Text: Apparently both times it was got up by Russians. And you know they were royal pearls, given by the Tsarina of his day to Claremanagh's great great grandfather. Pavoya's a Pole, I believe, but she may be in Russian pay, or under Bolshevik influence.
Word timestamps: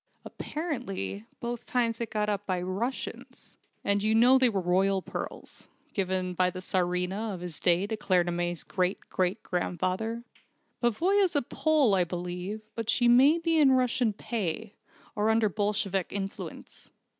Apparently 0.25 1.27
both 1.41 1.67
times 1.67 2.01
it 2.01 2.09
was 2.09 2.13
got 2.13 2.27
up 2.27 2.47
by 2.47 2.59
Russians. 2.59 3.55
And 3.83 4.01
you 4.01 4.15
know 4.15 4.39
they 4.39 4.49
were 4.49 4.59
royal 4.59 5.03
pearls, 5.03 5.69
given 5.93 6.33
by 6.33 6.49
the 6.49 6.59
Tsarina 6.59 7.35
of 7.35 7.41
his 7.41 7.59
day 7.59 7.85
to 7.85 7.95
Claremanagh's 7.95 8.63
great 8.63 8.99
great 9.11 9.43
grandfather. 9.43 10.23
Pavoya's 10.81 11.35
a 11.35 11.43
Pole, 11.43 11.93
I 11.93 12.03
believe, 12.03 12.61
but 12.73 12.89
she 12.89 13.07
may 13.07 13.37
be 13.37 13.59
in 13.59 13.73
Russian 13.73 14.11
pay, 14.11 14.73
or 15.15 15.29
under 15.29 15.49
Bolshevik 15.49 16.11
influence. 16.11 16.89